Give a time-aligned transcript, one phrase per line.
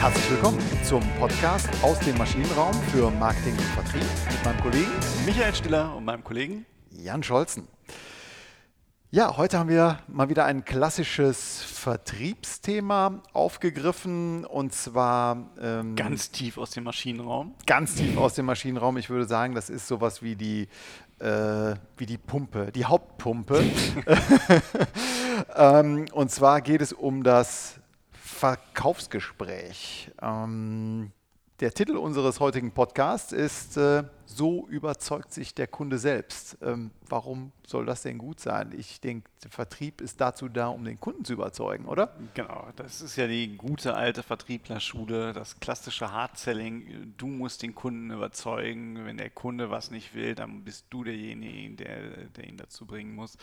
[0.00, 4.92] Herzlich willkommen zum Podcast aus dem Maschinenraum für Marketing und Vertrieb mit meinem Kollegen
[5.26, 7.66] Michael Stiller und meinem Kollegen Jan Scholzen.
[9.10, 16.58] Ja, heute haben wir mal wieder ein klassisches Vertriebsthema aufgegriffen und zwar ähm, ganz tief
[16.58, 17.56] aus dem Maschinenraum.
[17.66, 18.98] Ganz tief aus dem Maschinenraum.
[18.98, 20.68] Ich würde sagen, das ist sowas wie die,
[21.18, 23.64] äh, wie die Pumpe, die Hauptpumpe.
[25.56, 27.80] ähm, und zwar geht es um das
[28.38, 30.12] Verkaufsgespräch.
[30.22, 31.12] Ähm,
[31.60, 36.56] der Titel unseres heutigen Podcasts ist äh, So überzeugt sich der Kunde selbst.
[36.62, 38.72] Ähm, warum soll das denn gut sein?
[38.76, 42.14] Ich denke, Vertrieb ist dazu da, um den Kunden zu überzeugen, oder?
[42.34, 47.14] Genau, das ist ja die gute alte Vertrieblerschule, das klassische Hard-Selling.
[47.16, 49.04] Du musst den Kunden überzeugen.
[49.04, 53.16] Wenn der Kunde was nicht will, dann bist du derjenige, der, der ihn dazu bringen
[53.16, 53.36] muss.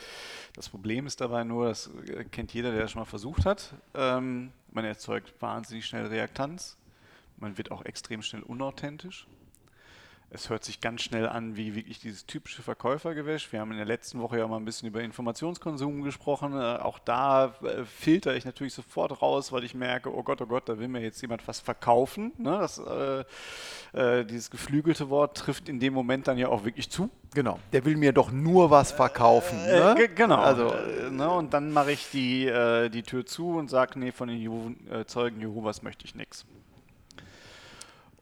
[0.54, 1.90] Das Problem ist dabei nur, das
[2.32, 3.74] kennt jeder, der das schon mal versucht hat.
[3.94, 6.78] Ähm, man erzeugt wahnsinnig schnell Reaktanz
[7.38, 9.28] man wird auch extrem schnell unauthentisch.
[10.32, 13.54] Es hört sich ganz schnell an wie wirklich dieses typische Verkäufergewäsch.
[13.54, 16.54] Wir haben in der letzten Woche ja mal ein bisschen über Informationskonsum gesprochen.
[16.54, 20.46] Äh, auch da äh, filter ich natürlich sofort raus, weil ich merke, oh Gott, oh
[20.46, 22.34] Gott, da will mir jetzt jemand was verkaufen.
[22.38, 22.58] Ne?
[22.60, 23.24] Das, äh,
[23.94, 27.10] äh, dieses geflügelte Wort trifft in dem Moment dann ja auch wirklich zu.
[27.34, 29.64] Genau, der will mir doch nur was verkaufen.
[29.66, 30.10] Ne?
[30.16, 30.74] genau, also,
[31.12, 31.30] ne?
[31.30, 32.46] und dann mache ich die,
[32.94, 34.72] die Tür zu und sage, nee, von den Jehu,
[35.06, 36.46] Zeugen Jehovas möchte ich nichts.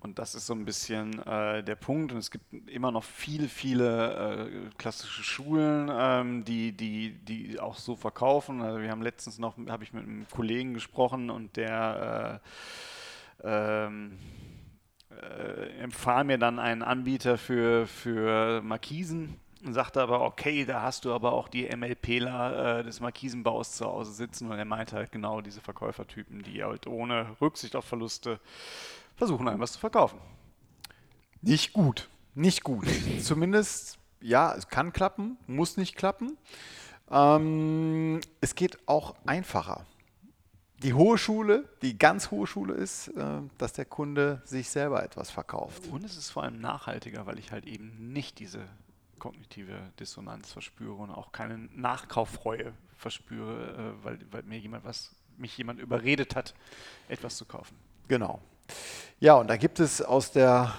[0.03, 2.11] Und das ist so ein bisschen äh, der Punkt.
[2.11, 7.77] Und es gibt immer noch viele, viele äh, klassische Schulen, ähm, die, die, die auch
[7.77, 8.61] so verkaufen.
[8.61, 12.41] Also wir haben letztens noch, habe ich mit einem Kollegen gesprochen und der
[13.41, 14.17] äh, ähm,
[15.09, 19.39] äh, empfahl mir dann einen Anbieter für, für Markisen
[19.71, 24.11] sagte aber, okay, da hast du aber auch die MLPler äh, des Markisenbaus zu Hause
[24.11, 24.51] sitzen.
[24.51, 28.39] Und er meinte halt genau diese Verkäufertypen, die halt ohne Rücksicht auf Verluste
[29.15, 30.19] versuchen einem was zu verkaufen.
[31.41, 32.87] Nicht gut, nicht gut.
[33.21, 36.37] Zumindest, ja, es kann klappen, muss nicht klappen.
[37.09, 39.85] Ähm, es geht auch einfacher.
[40.81, 45.31] Die hohe Schule, die ganz hohe Schule ist, äh, dass der Kunde sich selber etwas
[45.31, 45.87] verkauft.
[45.89, 48.59] Und es ist vor allem nachhaltiger, weil ich halt eben nicht diese
[49.23, 55.57] kognitive Dissonanz verspüre und auch keine Nachkauffreue verspüre, äh, weil, weil mir jemand was, mich
[55.57, 56.53] jemand überredet hat,
[57.07, 57.77] etwas zu kaufen.
[58.09, 58.41] Genau.
[59.21, 60.73] Ja, und da gibt es aus der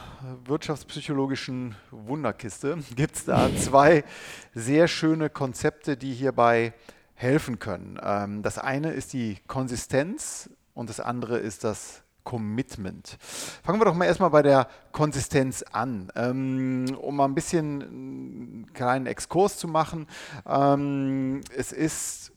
[0.44, 4.04] wirtschaftspsychologischen Wunderkiste, gibt es da zwei
[4.52, 6.74] sehr schöne Konzepte, die hierbei
[7.14, 7.98] helfen können.
[8.02, 13.16] Ähm, das eine ist die Konsistenz und das andere ist das Commitment.
[13.62, 16.10] Fangen wir doch mal erstmal bei der Konsistenz an.
[16.16, 20.06] Ähm, um mal ein bisschen einen kleinen Exkurs zu machen.
[20.46, 22.32] Ähm, es ist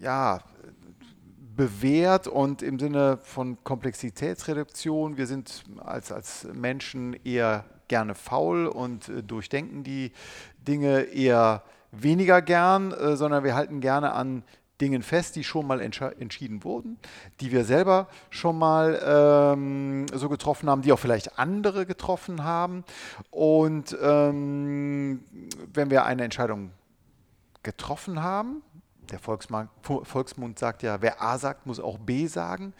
[0.00, 0.40] ja
[1.58, 9.08] bewährt und im Sinne von Komplexitätsreduktion, wir sind als, als Menschen eher gerne faul und
[9.08, 10.12] äh, durchdenken die
[10.66, 14.44] Dinge eher weniger gern, äh, sondern wir halten gerne an
[14.80, 16.98] Dingen fest, die schon mal entschieden wurden,
[17.40, 22.84] die wir selber schon mal ähm, so getroffen haben, die auch vielleicht andere getroffen haben.
[23.30, 25.24] Und ähm,
[25.72, 26.70] wenn wir eine Entscheidung
[27.62, 28.62] getroffen haben,
[29.10, 32.74] der Volksmund sagt ja, wer A sagt, muss auch B sagen.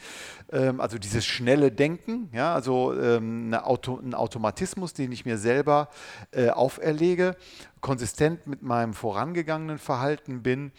[0.53, 5.89] Ähm, also dieses schnelle Denken, ja, also ähm, ein Automatismus, den ich mir selber
[6.31, 7.37] äh, auferlege,
[7.81, 10.73] konsistent mit meinem vorangegangenen Verhalten bin,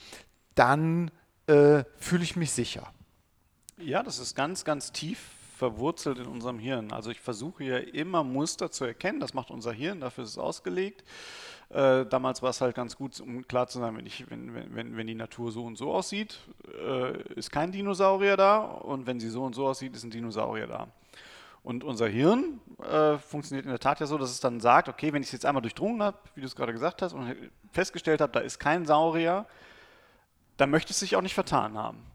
[0.56, 1.12] dann
[1.48, 2.92] äh, fühle ich mich sicher.
[3.78, 5.20] Ja, das ist ganz, ganz tief
[5.58, 6.92] verwurzelt in unserem Hirn.
[6.94, 10.38] Also ich versuche ja immer Muster zu erkennen, das macht unser Hirn, dafür ist es
[10.38, 11.04] ausgelegt.
[11.70, 14.98] Äh, damals war es halt ganz gut, um klar zu sein, wenn, ich, wenn, wenn,
[14.98, 16.40] wenn die Natur so und so aussieht,
[16.82, 20.68] äh, ist kein Dinosaurier da und wenn sie so und so aussieht, ist ein Dinosaurier
[20.68, 20.88] da.
[21.62, 25.12] Und unser Hirn äh, funktioniert in der Tat ja so, dass es dann sagt, okay,
[25.14, 27.36] wenn ich es jetzt einmal durchdrungen habe, wie du es gerade gesagt hast, und
[27.72, 29.46] festgestellt habe, da ist kein Saurier,
[30.60, 32.10] dann möchte es sich auch nicht vertan haben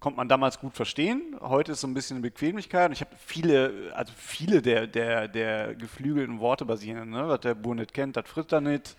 [0.00, 1.36] konnte man damals gut verstehen.
[1.40, 2.90] Heute ist so ein bisschen eine Bequemlichkeit.
[2.92, 7.28] Ich habe viele, also viele der, der, der geflügelten Worte basieren, ne?
[7.28, 8.96] was der Bur nicht kennt, das frisst er nicht.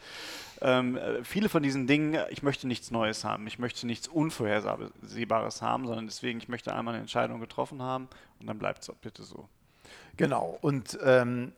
[0.61, 5.87] Ähm, viele von diesen Dingen, ich möchte nichts Neues haben, ich möchte nichts Unvorhersehbares haben,
[5.87, 8.07] sondern deswegen, ich möchte einmal eine Entscheidung getroffen haben
[8.39, 9.49] und dann bleibt es bitte so.
[10.17, 10.59] Genau.
[10.61, 11.53] Und ähm,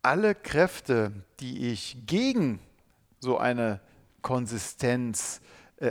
[0.00, 2.60] alle Kräfte, die ich gegen
[3.20, 3.80] so eine
[4.22, 5.42] Konsistenz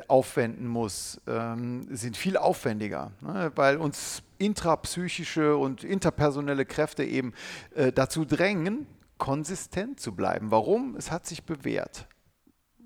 [0.08, 3.52] aufwenden muss, ähm, sind viel aufwendiger, ne?
[3.56, 7.34] weil uns intrapsychische und interpersonelle Kräfte eben
[7.76, 8.88] äh, dazu drängen,
[9.18, 10.52] konsistent zu bleiben.
[10.52, 10.96] Warum?
[10.96, 12.08] Es hat sich bewährt.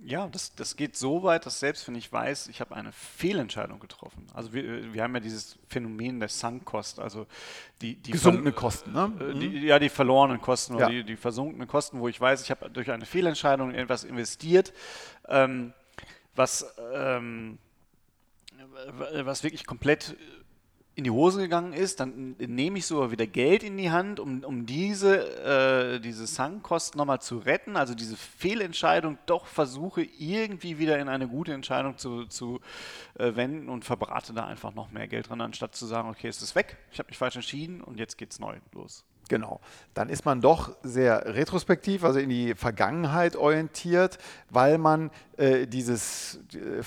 [0.01, 3.79] Ja, das, das geht so weit, dass selbst wenn ich weiß, ich habe eine Fehlentscheidung
[3.79, 4.25] getroffen.
[4.33, 7.27] Also wir, wir haben ja dieses Phänomen der Sunk-Cost, also
[7.81, 9.11] die, die gesunkene Kosten, ne?
[9.19, 10.85] Äh, die, ja, die verlorenen Kosten Ja.
[10.85, 14.05] oder die, die versunkenen Kosten, wo ich weiß, ich habe durch eine Fehlentscheidung in etwas
[14.05, 14.71] investiert,
[15.27, 15.73] ähm,
[16.39, 17.59] was, ähm,
[19.23, 20.15] was wirklich komplett
[20.95, 24.43] in die Hose gegangen ist, dann nehme ich sogar wieder Geld in die Hand, um,
[24.43, 30.99] um diese, äh, diese Sunk-Kosten nochmal zu retten, also diese Fehlentscheidung doch versuche irgendwie wieder
[30.99, 32.59] in eine gute Entscheidung zu, zu
[33.17, 36.41] äh, wenden und verbrate da einfach noch mehr Geld dran, anstatt zu sagen, okay, es
[36.41, 39.05] ist weg, ich habe mich falsch entschieden und jetzt geht's neu los.
[39.29, 39.61] Genau.
[39.93, 44.17] Dann ist man doch sehr retrospektiv, also in die Vergangenheit orientiert,
[44.49, 46.83] weil man äh, dieses äh,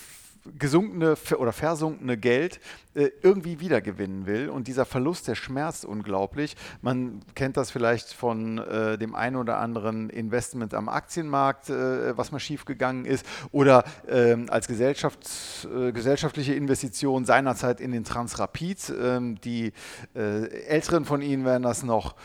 [0.58, 2.60] gesunkene oder versunkene Geld
[2.94, 4.48] äh, irgendwie wiedergewinnen will.
[4.48, 6.56] Und dieser Verlust, der schmerzt unglaublich.
[6.82, 12.32] Man kennt das vielleicht von äh, dem einen oder anderen Investment am Aktienmarkt, äh, was
[12.32, 18.92] mal schiefgegangen ist, oder ähm, als Gesellschafts-, äh, gesellschaftliche Investition seinerzeit in den Transrapid.
[19.00, 19.72] Ähm, die
[20.14, 22.16] äh, Älteren von Ihnen werden das noch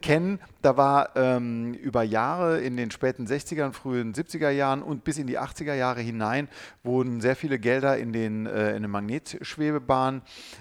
[0.00, 0.38] kennen.
[0.60, 5.26] Da war ähm, über Jahre in den späten 60er, frühen 70er Jahren und bis in
[5.26, 6.48] die 80er Jahre hinein
[6.84, 10.20] wurden sehr viele Gelder in, den, äh, in eine Magnetschwebebahn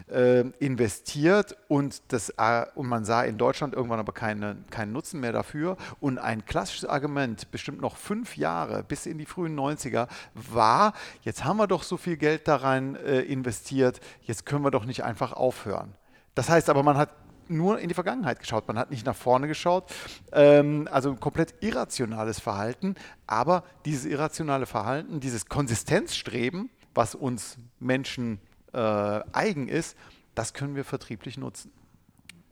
[0.10, 5.20] äh, investiert und, das, äh, und man sah in Deutschland irgendwann aber keine, keinen Nutzen
[5.20, 5.76] mehr dafür.
[6.00, 10.94] Und ein klassisches Argument, bestimmt noch fünf Jahre bis in die frühen 90er, war,
[11.24, 14.86] jetzt haben wir doch so viel Geld da rein äh, investiert, jetzt können wir doch
[14.86, 15.94] nicht einfach aufhören.
[16.36, 17.10] Das heißt aber, man hat
[17.52, 19.92] nur in die Vergangenheit geschaut, man hat nicht nach vorne geschaut.
[20.32, 22.96] Ähm, also ein komplett irrationales Verhalten,
[23.28, 28.40] aber dieses irrationale Verhalten, dieses Konsistenzstreben, was uns Menschen
[28.74, 29.98] äh, eigen ist,
[30.36, 31.72] das können wir vertrieblich nutzen.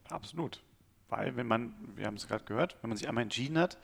[0.10, 0.62] Absolut.
[1.10, 3.78] Weil wenn man, wir haben es gerade gehört, wenn man sich einmal entschieden hat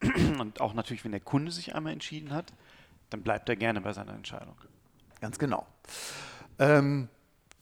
[0.38, 2.52] und auch natürlich, wenn der Kunde sich einmal entschieden hat,
[3.10, 4.54] dann bleibt er gerne bei seiner Entscheidung.
[5.20, 5.66] Ganz genau.
[6.58, 7.08] Ähm,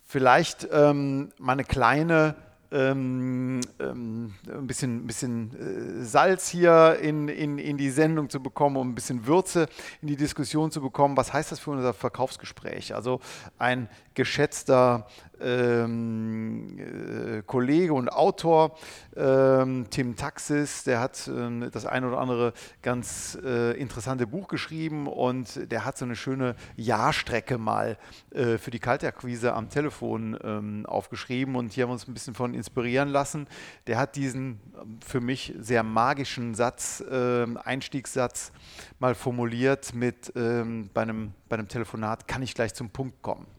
[0.04, 2.34] vielleicht ähm, mal eine kleine,
[2.72, 8.76] ähm, ähm, ein bisschen, bisschen äh, Salz hier in, in, in die Sendung zu bekommen,
[8.76, 9.68] um ein bisschen Würze
[10.02, 11.16] in die Diskussion zu bekommen.
[11.16, 12.94] Was heißt das für unser Verkaufsgespräch?
[12.94, 13.20] Also
[13.58, 15.06] ein geschätzter
[15.40, 18.76] ähm, äh, Kollege und Autor,
[19.16, 22.52] ähm, Tim Taxis, der hat ähm, das ein oder andere
[22.82, 27.98] ganz äh, interessante Buch geschrieben und der hat so eine schöne Jahrstrecke mal
[28.30, 32.34] äh, für die Kaltakquise am Telefon ähm, aufgeschrieben und hier haben wir uns ein bisschen
[32.34, 33.46] von inspirieren lassen.
[33.86, 34.60] Der hat diesen
[35.04, 38.52] für mich sehr magischen Satz, ähm, Einstiegssatz
[38.98, 43.56] mal formuliert mit ähm, bei, einem, bei einem Telefonat, kann ich gleich zum Punkt kommen.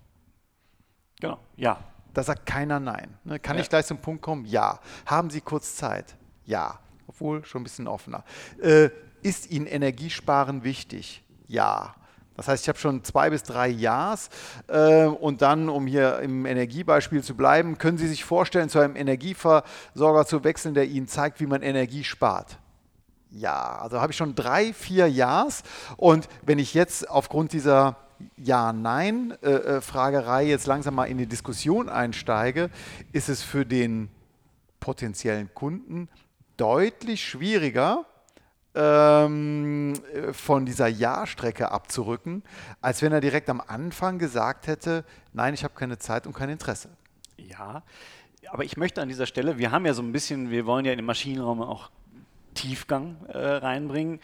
[1.19, 1.79] Genau, ja.
[2.13, 3.15] Da sagt keiner Nein.
[3.23, 3.39] Ne?
[3.39, 3.61] Kann Ja.
[3.61, 4.45] ich gleich zum Punkt kommen?
[4.45, 4.79] Ja.
[5.05, 6.15] Haben Sie kurz Zeit?
[6.45, 6.79] Ja.
[7.07, 8.23] Obwohl schon ein bisschen offener.
[8.61, 8.89] Äh,
[9.21, 11.23] ist Ihnen Energiesparen wichtig?
[11.47, 11.95] Ja.
[12.35, 14.29] Das heißt, ich habe schon zwei bis drei Ja's
[14.67, 18.95] äh, und dann, um hier im Energiebeispiel zu bleiben, können Sie sich vorstellen, zu einem
[18.95, 22.59] Energieversorger zu wechseln, der Ihnen zeigt, wie man Energie spart.
[23.31, 25.63] Ja, also habe ich schon drei, vier Ja's.
[25.97, 27.95] Und wenn ich jetzt aufgrund dieser
[28.37, 32.69] Ja-Nein-Fragerei jetzt langsam mal in die Diskussion einsteige,
[33.11, 34.09] ist es für den
[34.79, 36.09] potenziellen Kunden
[36.57, 38.05] deutlich schwieriger,
[38.77, 42.43] ähm, äh, von dieser Ja-Strecke abzurücken,
[42.79, 45.03] als wenn er direkt am Anfang gesagt hätte,
[45.33, 46.89] nein, ich habe keine Zeit und kein Interesse.
[47.37, 47.83] Ja,
[48.51, 50.91] aber ich möchte an dieser Stelle, wir haben ja so ein bisschen, wir wollen ja
[50.91, 51.89] in den Maschinenraum auch
[52.53, 54.19] Tiefgang äh, reinbringen.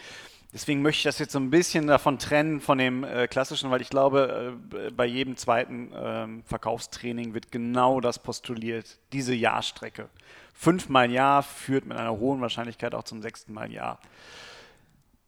[0.54, 3.82] Deswegen möchte ich das jetzt so ein bisschen davon trennen von dem äh, klassischen, weil
[3.82, 10.10] ich glaube, äh, bei jedem zweiten ähm, Verkaufstraining wird genau das postuliert, diese Ja-Strecke.
[10.54, 13.98] Fünfmal Ja führt mit einer hohen Wahrscheinlichkeit auch zum sechsten Mal Ja.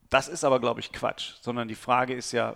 [0.08, 2.54] Das ist aber, glaube ich, Quatsch, sondern die Frage ist ja,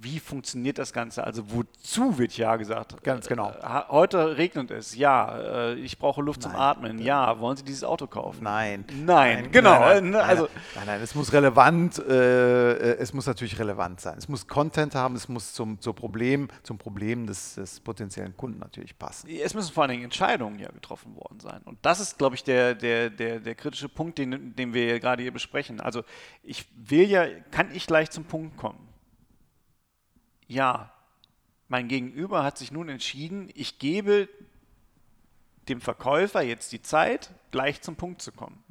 [0.00, 1.24] wie funktioniert das Ganze?
[1.24, 3.02] Also wozu wird Ja gesagt?
[3.02, 3.50] Ganz genau.
[3.50, 5.38] Äh, heute regnet es, ja.
[5.38, 6.60] Äh, ich brauche Luft zum Nein.
[6.60, 7.38] Atmen, ja.
[7.40, 8.44] Wollen Sie dieses Auto kaufen?
[8.44, 8.84] Nein.
[9.04, 9.80] Nein, genau.
[9.80, 14.00] Nein, Äh, nein, also- nein, nein, es muss relevant, äh, äh, es muss natürlich relevant
[14.00, 14.16] sein.
[14.18, 18.58] Es muss Content haben, es muss zum, zur Problem, zum Problem des, des potenziellen Kunden
[18.58, 19.28] natürlich passen.
[19.30, 21.62] Es müssen vor allen Dingen Entscheidungen ja getroffen worden sein.
[21.64, 25.22] Und das ist, glaube ich, der, der, der, der kritische Punkt, den, den wir gerade
[25.22, 25.80] hier besprechen.
[25.80, 26.02] Also
[26.42, 28.83] ich will ja, kann ich gleich zum Punkt kommen?
[30.48, 30.92] Ja,
[31.68, 34.28] mein Gegenüber hat sich nun entschieden, ich gebe
[35.68, 38.62] dem Verkäufer jetzt die Zeit, gleich zum Punkt zu kommen.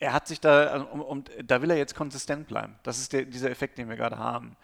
[0.00, 2.74] Er hat sich da, also, um, um, da will er jetzt konsistent bleiben.
[2.82, 4.56] Das ist der, dieser Effekt, den wir gerade haben.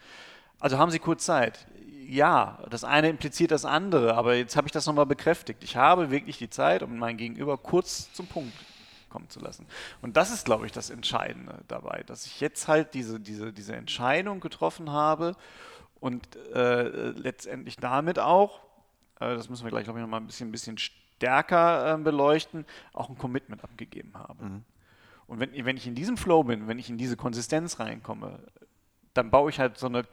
[0.59, 1.67] Also haben Sie kurz Zeit?
[2.07, 5.63] Ja, das eine impliziert das andere, aber jetzt habe ich das nochmal bekräftigt.
[5.63, 8.53] Ich habe wirklich die Zeit, um mein Gegenüber kurz zum Punkt
[9.09, 9.65] kommen zu lassen.
[10.01, 13.75] Und das ist, glaube ich, das Entscheidende dabei, dass ich jetzt halt diese, diese, diese
[13.75, 15.35] Entscheidung getroffen habe
[16.05, 16.83] und äh,
[17.13, 18.59] letztendlich damit auch,
[19.19, 21.97] äh, das müssen wir gleich, glaube ich, noch mal ein bisschen, ein bisschen stärker äh,
[21.97, 24.45] beleuchten, auch ein Commitment abgegeben habe.
[24.45, 24.65] Mhm.
[25.25, 28.37] Und wenn, wenn ich in diesem Flow bin, wenn ich in diese Konsistenz reinkomme,
[29.15, 30.03] dann baue ich halt so eine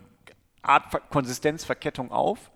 [0.62, 2.50] Art Konsistenzverkettung auf.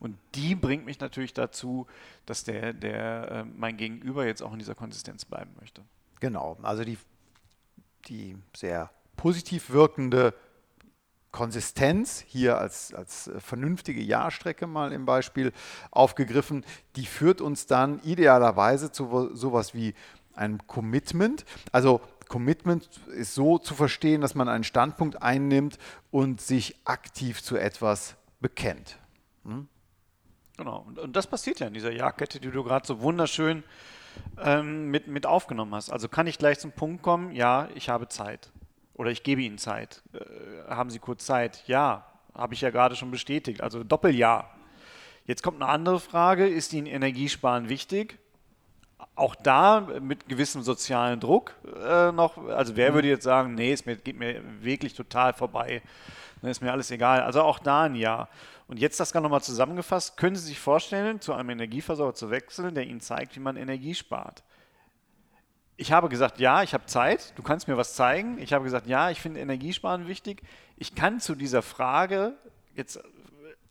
[0.00, 1.86] Und die bringt mich natürlich dazu,
[2.24, 5.82] dass der, der äh, mein Gegenüber jetzt auch in dieser Konsistenz bleiben möchte.
[6.20, 6.96] Genau, also die,
[8.06, 10.32] die sehr positiv wirkende
[11.30, 15.52] Konsistenz, hier als, als vernünftige Jahrstrecke mal im Beispiel
[15.90, 16.64] aufgegriffen,
[16.96, 19.94] die führt uns dann idealerweise zu sowas wie
[20.34, 21.44] einem Commitment.
[21.72, 25.78] Also Commitment ist so zu verstehen, dass man einen Standpunkt einnimmt
[26.10, 28.98] und sich aktiv zu etwas bekennt.
[29.44, 29.68] Hm?
[30.56, 33.62] Genau, und, und, das passiert ja in dieser Jagdkette, die du gerade so wunderschön
[34.38, 35.90] ähm, mit, mit aufgenommen hast.
[35.90, 38.50] Also kann ich gleich zum Punkt kommen, ja, ich habe Zeit.
[38.98, 40.02] Oder ich gebe Ihnen Zeit.
[40.12, 41.64] Äh, haben Sie kurz Zeit?
[41.66, 43.62] Ja, habe ich ja gerade schon bestätigt.
[43.62, 44.50] Also Doppelja.
[45.24, 48.18] Jetzt kommt eine andere Frage, ist Ihnen Energiesparen wichtig?
[49.14, 52.38] auch da mit gewissem sozialen Druck äh, noch.
[52.48, 52.94] Also wer mhm.
[52.94, 55.82] würde jetzt sagen, nee, es geht mir wirklich total vorbei.
[56.40, 57.22] Dann ist mir alles egal.
[57.22, 58.28] Also auch da ein Ja.
[58.68, 60.16] Und jetzt das Ganze nochmal zusammengefasst.
[60.16, 63.94] Können Sie sich vorstellen, zu einem Energieversorger zu wechseln, der Ihnen zeigt, wie man Energie
[63.94, 64.42] spart?
[65.80, 68.38] Ich habe gesagt, ja, ich habe Zeit, du kannst mir was zeigen.
[68.38, 70.42] Ich habe gesagt, ja, ich finde Energiesparen wichtig.
[70.76, 72.34] Ich kann zu dieser Frage
[72.74, 73.00] jetzt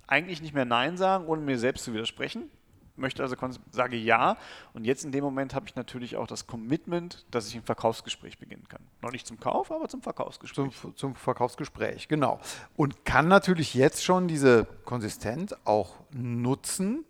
[0.07, 2.49] eigentlich nicht mehr Nein sagen, ohne mir selbst zu widersprechen
[2.97, 3.35] möchte also
[3.71, 4.37] sage ja.
[4.73, 8.37] Und jetzt in dem Moment habe ich natürlich auch das Commitment, dass ich ein Verkaufsgespräch
[8.37, 8.81] beginnen kann.
[9.01, 10.71] Noch nicht zum Kauf, aber zum Verkaufsgespräch.
[10.71, 12.39] Zum, zum Verkaufsgespräch, genau.
[12.75, 17.05] Und kann natürlich jetzt schon diese Konsistenz auch nutzen,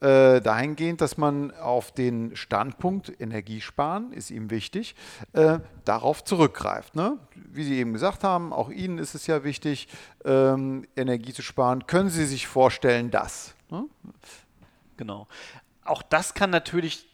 [0.00, 4.94] äh, dahingehend, dass man auf den Standpunkt Energiesparen ist ihm wichtig,
[5.32, 6.94] äh, darauf zurückgreift.
[6.94, 7.18] Ne?
[7.34, 9.88] Wie Sie eben gesagt haben, auch Ihnen ist es ja wichtig,
[10.24, 11.86] ähm, Energie zu sparen.
[11.86, 13.54] Können Sie sich vorstellen, dass?
[13.70, 13.84] Ne?
[14.96, 15.26] Genau.
[15.84, 17.08] Auch das kann natürlich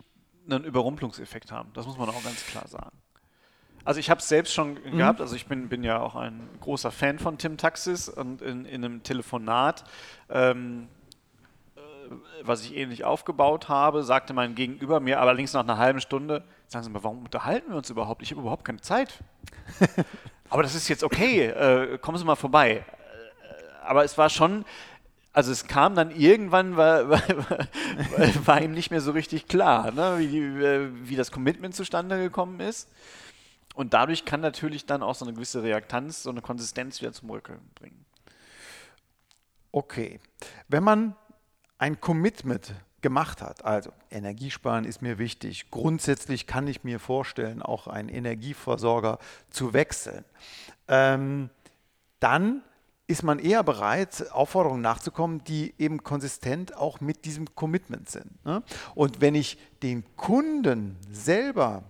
[0.48, 1.70] einen Überrumpelungseffekt haben.
[1.74, 2.96] Das muss man auch ganz klar sagen.
[3.84, 4.96] Also ich habe es selbst schon mhm.
[4.96, 8.64] gehabt, also ich bin, bin ja auch ein großer Fan von Tim Taxis und in,
[8.64, 9.84] in einem Telefonat,
[10.30, 11.03] ähm, äh,
[12.42, 16.84] was ich ähnlich aufgebaut habe, sagte mein Gegenüber mir allerdings nach einer halben Stunde, sagen
[16.84, 18.22] Sie mal, warum unterhalten wir uns überhaupt?
[18.22, 19.22] Ich habe überhaupt keine Zeit.
[20.50, 22.84] aber das ist jetzt okay, äh, kommen Sie mal vorbei.
[22.84, 22.84] Äh,
[23.84, 24.64] aber es war schon,
[25.32, 27.22] also es kam dann irgendwann, war, war,
[28.44, 32.60] war ihm nicht mehr so richtig klar, ne, wie, äh, wie das Commitment zustande gekommen
[32.60, 32.88] ist.
[33.74, 37.30] Und dadurch kann natürlich dann auch so eine gewisse Reaktanz, so eine Konsistenz wieder zum
[37.30, 38.04] Rückeln bringen.
[39.72, 40.20] Okay.
[40.68, 41.16] Wenn man
[41.78, 47.86] ein Commitment gemacht hat, also Energiesparen ist mir wichtig, grundsätzlich kann ich mir vorstellen, auch
[47.86, 49.18] einen Energieversorger
[49.50, 50.24] zu wechseln,
[50.88, 51.50] ähm,
[52.20, 52.62] dann
[53.06, 58.42] ist man eher bereit, Aufforderungen nachzukommen, die eben konsistent auch mit diesem Commitment sind.
[58.46, 58.62] Ne?
[58.94, 61.82] Und wenn ich den Kunden selber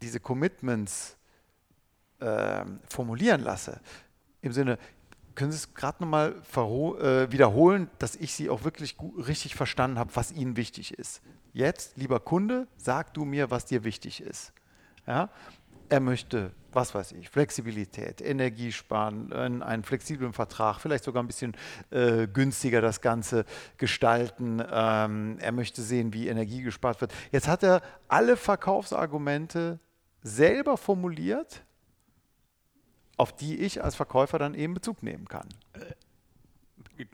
[0.00, 1.16] diese Commitments
[2.20, 3.80] äh, formulieren lasse,
[4.42, 4.78] im Sinne,
[5.34, 10.10] können Sie es gerade nochmal äh, wiederholen, dass ich Sie auch wirklich richtig verstanden habe,
[10.14, 11.22] was Ihnen wichtig ist.
[11.52, 14.52] Jetzt, lieber Kunde, sag du mir, was dir wichtig ist.
[15.06, 15.30] Ja?
[15.88, 19.32] Er möchte, was weiß ich, Flexibilität, Energiesparen,
[19.62, 21.56] einen flexiblen Vertrag, vielleicht sogar ein bisschen
[21.90, 23.44] äh, günstiger das Ganze
[23.76, 24.62] gestalten.
[24.70, 27.12] Ähm, er möchte sehen, wie Energie gespart wird.
[27.32, 29.80] Jetzt hat er alle Verkaufsargumente
[30.22, 31.64] selber formuliert,
[33.20, 35.46] auf die ich als Verkäufer dann eben Bezug nehmen kann.
[35.74, 37.04] Äh,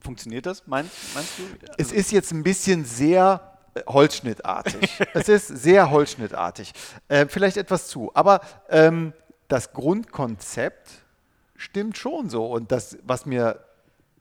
[0.00, 1.42] funktioniert das, meinst, meinst du?
[1.76, 3.58] Es ist jetzt ein bisschen sehr
[3.88, 5.00] holzschnittartig.
[5.14, 6.72] es ist sehr holzschnittartig.
[7.08, 8.12] Äh, vielleicht etwas zu.
[8.14, 9.12] Aber ähm,
[9.48, 10.88] das Grundkonzept
[11.56, 12.46] stimmt schon so.
[12.46, 13.58] Und das, was mir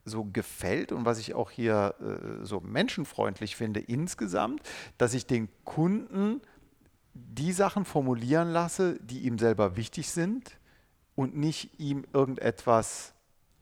[0.03, 4.63] so gefällt und was ich auch hier äh, so menschenfreundlich finde insgesamt,
[4.97, 6.41] dass ich den Kunden
[7.13, 10.57] die Sachen formulieren lasse, die ihm selber wichtig sind
[11.15, 13.13] und nicht ihm irgendetwas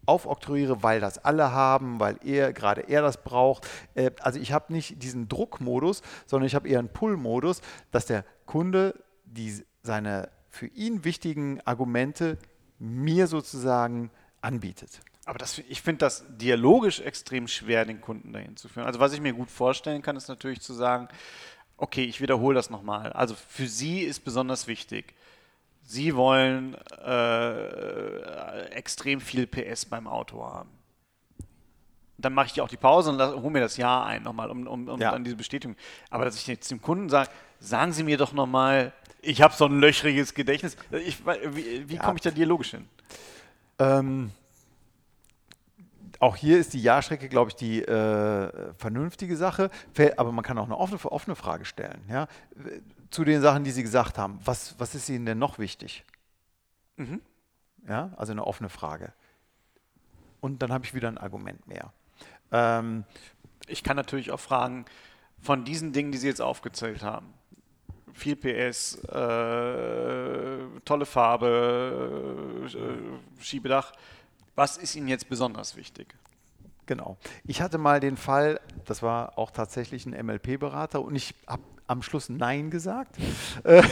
[0.06, 3.68] aufoktroyiere, weil das alle haben, weil er gerade er das braucht.
[3.96, 8.26] Äh, also ich habe nicht diesen Druckmodus, sondern ich habe eher einen Pull-Modus, dass der
[8.46, 12.38] Kunde die, seine für ihn wichtigen Argumente
[12.80, 15.00] mir sozusagen anbietet.
[15.26, 18.86] Aber das, ich finde das dialogisch extrem schwer, den Kunden dahin zu führen.
[18.86, 21.08] Also was ich mir gut vorstellen kann, ist natürlich zu sagen,
[21.78, 23.14] okay, ich wiederhole das nochmal.
[23.14, 25.16] Also für Sie ist besonders wichtig,
[25.86, 26.76] Sie wollen
[27.06, 30.70] äh, extrem viel PS beim Auto haben.
[32.18, 34.88] Dann mache ich auch die Pause und hole mir das Ja ein nochmal, um, um,
[34.88, 35.12] um ja.
[35.12, 35.76] dann diese Bestätigung.
[36.10, 39.66] Aber dass ich jetzt dem Kunden sage, sagen Sie mir doch nochmal, ich habe so
[39.66, 40.78] ein löchriges Gedächtnis.
[41.06, 42.02] Ich, wie wie Ja.
[42.04, 42.88] komme ich da dialogisch hin?
[43.80, 44.32] Ähm,
[46.24, 49.70] auch hier ist die Ja-Strecke, glaube ich, die äh, vernünftige Sache.
[50.16, 52.02] Aber man kann auch eine offene, offene Frage stellen.
[52.10, 52.28] Ja?
[53.12, 54.40] Zu den Sachen, die Sie gesagt haben.
[54.44, 56.06] Was, was ist Ihnen denn noch wichtig?
[56.96, 57.22] Mhm.
[57.88, 58.12] Ja?
[58.16, 59.12] Also eine offene Frage.
[60.40, 61.92] Und dann habe ich wieder ein Argument mehr.
[62.52, 63.04] Ähm,
[63.68, 64.86] Ich kann natürlich auch fragen,
[65.42, 67.34] von diesen Dingen, die Sie jetzt aufgezählt haben,
[68.14, 73.92] viel PS, äh, tolle Farbe, äh, Schiebedach,
[74.56, 76.16] was ist Ihnen jetzt besonders wichtig?
[76.86, 77.18] Genau.
[77.46, 82.02] Ich hatte mal den Fall, das war auch tatsächlich ein MLP-Berater und ich habe am
[82.02, 83.18] Schluss Nein gesagt.
[83.64, 83.84] Äh,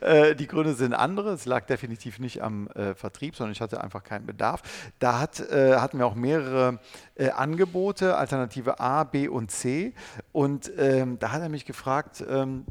[0.00, 1.32] äh, die Gründe sind andere.
[1.32, 4.62] Es lag definitiv nicht am äh, Vertrieb, sondern ich hatte einfach keinen Bedarf.
[4.98, 6.80] Da hat, hatten wir auch mehrere
[7.34, 9.92] Angebote, Alternative A, B und C.
[10.32, 12.64] Und ähm, da hat er mich gefragt, ähm,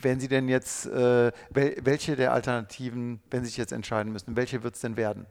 [0.00, 4.62] wenn Sie denn jetzt, wel welche der Alternativen, wenn Sie sich jetzt entscheiden müssten, welche
[4.64, 5.26] wird es denn werden?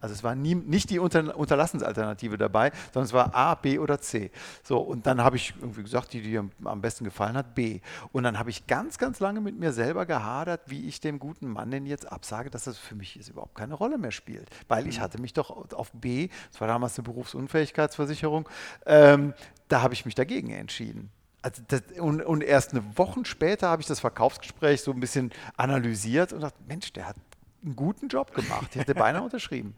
[0.00, 4.00] Also es war nie, nicht die Unter Unterlassensalternative dabei, sondern es war A, B oder
[4.00, 4.30] C.
[4.62, 7.80] So, und dann habe ich irgendwie gesagt, die, die am besten gefallen hat, B.
[8.12, 11.48] Und dann habe ich ganz, ganz lange mit mir selber gehadert, wie ich dem guten
[11.48, 14.48] Mann denn jetzt absage, dass das für mich jetzt überhaupt keine Rolle mehr spielt.
[14.68, 18.48] Weil ich hatte mich doch auf B, das war damals eine Berufsunfähigkeitsversicherung,
[18.86, 19.34] ähm,
[19.68, 21.10] da habe ich mich dagegen entschieden.
[21.42, 25.30] Also das, und, und erst eine Woche später habe ich das Verkaufsgespräch so ein bisschen
[25.56, 27.16] analysiert und dachte, Mensch, der hat
[27.64, 28.68] einen guten Job gemacht.
[28.72, 29.74] Ich hätte beinahe unterschrieben.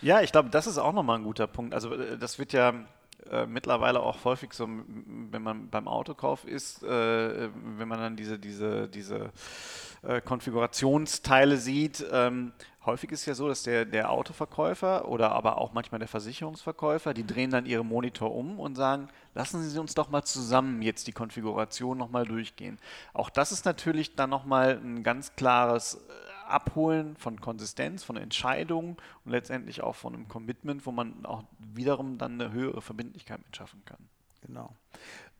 [0.00, 1.74] Ja, ich glaube, das ist auch nochmal ein guter Punkt.
[1.74, 2.74] Also äh, das wird ja
[3.30, 8.38] äh, mittlerweile auch häufig so, wenn man beim Autokauf ist, äh, wenn man dann diese,
[8.38, 9.30] diese, diese
[10.02, 12.04] äh, Konfigurationsteile sieht.
[12.12, 12.52] Ähm,
[12.86, 17.26] häufig ist ja so, dass der, der Autoverkäufer oder aber auch manchmal der Versicherungsverkäufer, die
[17.26, 21.12] drehen dann ihre Monitor um und sagen, lassen Sie uns doch mal zusammen jetzt die
[21.12, 22.78] Konfiguration nochmal durchgehen.
[23.12, 28.96] Auch das ist natürlich dann nochmal ein ganz klares äh, Abholen von Konsistenz, von Entscheidungen
[29.24, 33.56] und letztendlich auch von einem Commitment, wo man auch wiederum dann eine höhere Verbindlichkeit mit
[33.56, 33.98] schaffen kann.
[34.42, 34.72] Genau.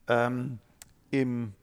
[0.09, 0.59] Ähm,
[1.11, 1.55] Im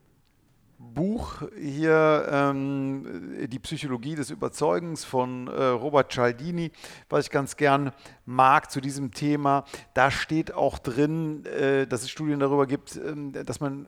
[0.78, 6.72] Buch hier ähm, Die Psychologie des Überzeugens von äh, Robert Cialdini,
[7.10, 7.92] was ich ganz gern
[8.26, 13.32] mag zu diesem Thema, da steht auch drin, äh, dass es Studien darüber gibt, ähm,
[13.32, 13.88] dass man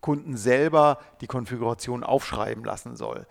[0.00, 3.26] Kunden selber die Konfiguration aufschreiben lassen soll.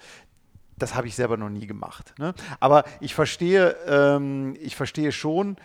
[0.78, 2.14] Das habe ich selber noch nie gemacht.
[2.18, 2.34] Ne?
[2.60, 5.58] Aber ich verstehe, ähm, ich verstehe schon,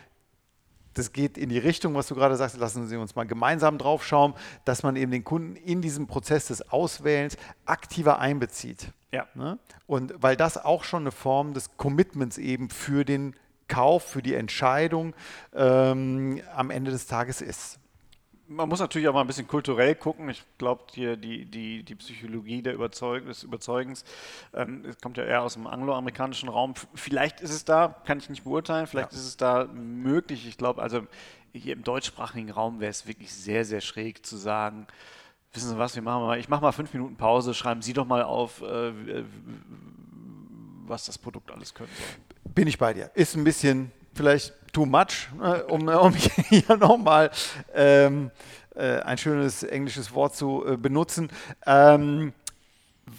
[0.95, 4.05] das geht in die Richtung, was du gerade sagst, lassen Sie uns mal gemeinsam drauf
[4.05, 8.93] schauen, dass man eben den Kunden in diesem Prozess des Auswählens aktiver einbezieht.
[9.13, 9.27] Ja.
[9.35, 9.59] Ne?
[9.87, 13.35] Und weil das auch schon eine Form des Commitments eben für den
[13.69, 15.15] Kauf, für die Entscheidung
[15.55, 17.79] ähm, am Ende des Tages ist.
[18.51, 20.31] Man muss natürlich auch mal ein bisschen kulturell gucken.
[20.31, 24.05] Ich glaube, hier die, die, die Psychologie der Überzeug des Überzeugens
[24.55, 26.73] ähm, es kommt ja eher aus dem angloamerikanischen Raum.
[26.95, 29.19] Vielleicht ist es da, kann ich nicht beurteilen, vielleicht Ja.
[29.19, 30.49] ist es da möglich.
[30.49, 31.07] Ich glaube, also
[31.53, 34.87] hier im deutschsprachigen Raum wäre es wirklich sehr, sehr schräg zu sagen,
[35.53, 38.07] wissen Sie was, wir machen mal, ich mache mal fünf Minuten Pause, schreiben Sie doch
[38.07, 39.25] mal auf, äh,
[40.87, 42.53] was das Produkt alles können soll.
[42.55, 43.11] Bin ich bei dir.
[43.15, 47.31] Ist ein bisschen vielleicht too much, äh, um, um hier nochmal
[47.75, 48.31] ähm,
[48.75, 51.29] äh, ein schönes englisches Wort zu äh, benutzen.
[51.67, 52.33] Ähm,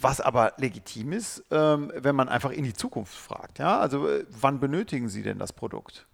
[0.00, 3.58] was aber legitim ist, ähm, wenn man einfach in die Zukunft fragt.
[3.58, 3.78] Ja?
[3.80, 6.06] Also äh, wann benötigen Sie denn das Produkt?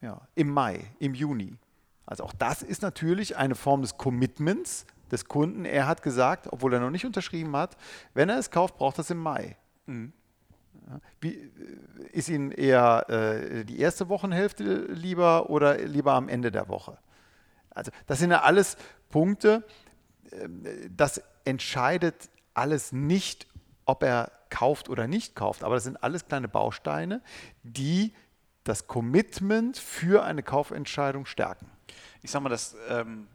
[0.00, 1.56] Ja, Im Mai, im Juni.
[2.06, 5.64] Also auch das ist natürlich eine Form des Commitments des Kunden.
[5.64, 7.76] Er hat gesagt, obwohl er noch nicht unterschrieben hat,
[8.14, 9.56] wenn er es kauft, braucht er es im Mai.
[9.86, 10.12] Ja,
[11.20, 11.50] Wie, äh,
[12.12, 16.98] ist Ihnen eher äh, die erste Wochenhälfte lieber oder lieber am Ende der Woche?
[17.70, 18.76] Also das sind ja alles
[19.08, 19.64] Punkte,
[20.32, 23.46] ähm, das entscheidet alles nicht,
[23.84, 27.22] ob er kauft oder nicht kauft, aber das sind alles kleine Bausteine,
[27.62, 28.12] die
[28.64, 31.70] das Commitment für eine Kaufentscheidung stärken.
[32.22, 33.28] ich sag mal, das ähm,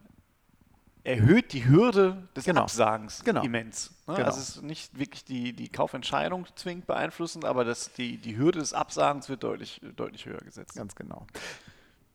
[1.06, 2.62] erhöht die Hürde des Genau.
[2.62, 3.42] Absagens Genau.
[3.42, 3.92] immens.
[4.06, 4.16] Ne?
[4.16, 4.26] Genau.
[4.26, 8.58] Also es ist nicht wirklich die, die Kaufentscheidung zwingend beeinflussend, aber das, die, die Hürde
[8.58, 10.74] des Absagens wird deutlich, deutlich höher gesetzt.
[10.74, 11.26] Ganz genau.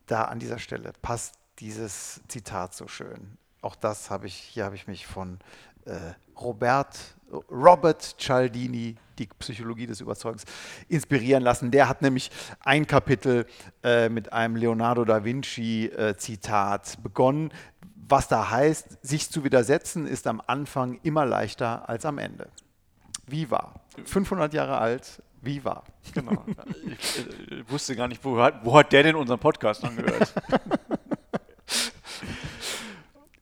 [0.07, 3.37] Da an dieser Stelle passt dieses Zitat so schön.
[3.61, 5.39] Auch das habe ich, hier habe ich mich von
[5.85, 6.97] äh, Robert,
[7.49, 10.43] Robert Cialdini, die Psychologie des Überzeugens,
[10.89, 11.71] inspirieren lassen.
[11.71, 13.45] Der hat nämlich ein Kapitel
[13.83, 17.53] äh, mit einem Leonardo da Vinci äh, Zitat begonnen.
[18.11, 22.49] Was da heißt, sich zu widersetzen ist am Anfang immer leichter als am Ende.
[23.25, 23.79] Wie war?
[24.03, 25.85] 500 Jahre alt, wie war?
[26.13, 26.43] Genau.
[26.99, 30.33] ich, ich wusste gar nicht, wo hat, wo hat der denn unseren Podcast angehört?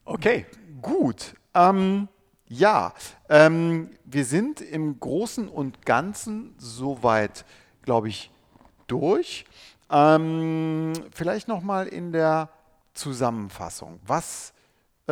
[0.06, 0.46] okay.
[0.84, 1.34] Gut.
[1.56, 2.08] Ähm,
[2.48, 2.94] Ja,
[3.28, 7.44] ähm, wir sind im Großen und Ganzen soweit,
[7.82, 8.30] glaube ich,
[8.86, 9.46] durch.
[9.90, 12.50] Ähm, vielleicht nochmal in der
[12.94, 14.00] Zusammenfassung.
[14.06, 14.54] Was,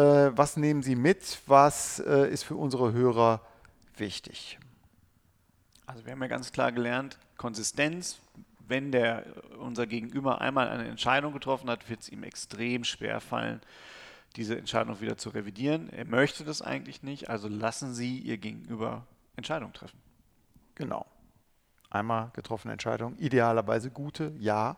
[0.01, 1.39] was nehmen Sie mit?
[1.47, 3.41] Was äh, ist für unsere Hörer
[3.95, 4.59] wichtig?
[5.85, 8.19] Also wir haben ja ganz klar gelernt, Konsistenz,
[8.67, 9.25] wenn der
[9.59, 13.61] unser Gegenüber einmal eine Entscheidung getroffen hat, wird es ihm extrem schwer fallen,
[14.35, 15.89] diese Entscheidung wieder zu revidieren.
[15.89, 19.99] Er möchte das eigentlich nicht, also lassen Sie Ihr Gegenüber Entscheidungen treffen.
[20.75, 21.05] Genau.
[21.89, 24.75] Einmal getroffene Entscheidung, idealerweise gute, ja,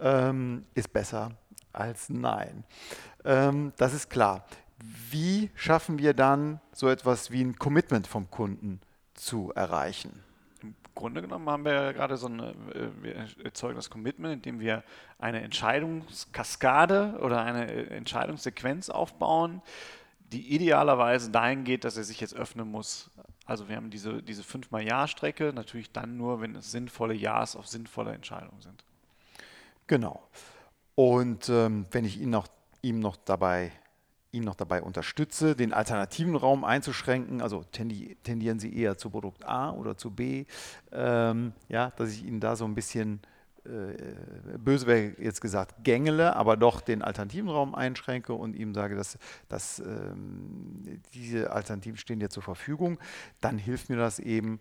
[0.00, 1.30] ähm, ist besser
[1.72, 2.64] als nein.
[3.24, 4.44] Ähm, das ist klar.
[5.10, 8.80] Wie schaffen wir dann so etwas wie ein Commitment vom Kunden
[9.14, 10.22] zu erreichen?
[11.00, 14.84] Grunde genommen haben wir ja gerade so eine, äh, wir erzeugen das Commitment, indem wir
[15.18, 19.62] eine Entscheidungskaskade oder eine äh, Entscheidungssequenz aufbauen,
[20.32, 23.10] die idealerweise dahin geht, dass er sich jetzt öffnen muss.
[23.46, 27.66] Also wir haben diese, diese fünfmal Ja-Strecke, natürlich dann nur, wenn es sinnvolle Ja's auf
[27.66, 28.84] sinnvolle Entscheidungen sind.
[29.86, 30.22] Genau.
[30.94, 32.46] Und ähm, wenn ich ihn noch,
[32.82, 33.72] ihm noch dabei
[34.32, 39.72] ihn noch dabei unterstütze, den alternativen Raum einzuschränken, also tendieren Sie eher zu Produkt A
[39.72, 40.44] oder zu B,
[40.92, 43.20] ähm, ja, dass ich Ihnen da so ein bisschen
[43.64, 48.94] äh, böse wäre jetzt gesagt, gängele, aber doch den alternativen Raum einschränke und ihm sage,
[48.96, 52.98] dass, dass ähm, diese Alternativen stehen dir zur Verfügung,
[53.40, 54.60] dann hilft mir das eben,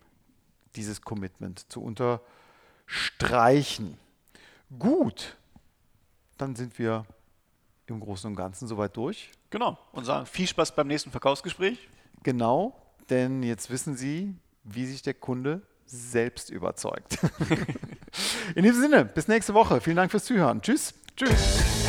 [0.76, 3.98] dieses Commitment zu unterstreichen.
[4.78, 5.38] Gut,
[6.38, 7.06] dann sind wir
[7.90, 9.32] im Großen und Ganzen soweit durch.
[9.50, 9.78] Genau.
[9.92, 11.88] Und sagen viel Spaß beim nächsten Verkaufsgespräch.
[12.24, 12.76] Genau,
[13.10, 17.18] denn jetzt wissen Sie, wie sich der Kunde selbst überzeugt.
[18.56, 19.82] In diesem Sinne, bis nächste Woche.
[19.82, 20.62] Vielen Dank fürs Zuhören.
[20.62, 20.94] Tschüss.
[21.16, 21.89] Tschüss.